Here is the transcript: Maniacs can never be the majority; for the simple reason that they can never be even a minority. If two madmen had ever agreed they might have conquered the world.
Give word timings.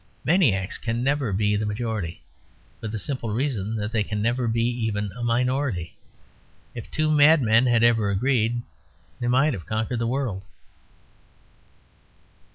Maniacs 0.23 0.79
can 0.79 1.03
never 1.03 1.31
be 1.31 1.55
the 1.55 1.67
majority; 1.67 2.23
for 2.79 2.87
the 2.87 2.97
simple 2.97 3.29
reason 3.29 3.75
that 3.75 3.91
they 3.91 4.01
can 4.03 4.19
never 4.19 4.47
be 4.47 4.65
even 4.67 5.11
a 5.11 5.23
minority. 5.23 5.95
If 6.73 6.89
two 6.89 7.11
madmen 7.11 7.67
had 7.67 7.83
ever 7.83 8.09
agreed 8.09 8.63
they 9.19 9.27
might 9.27 9.53
have 9.53 9.67
conquered 9.67 9.99
the 9.99 10.07
world. 10.07 10.41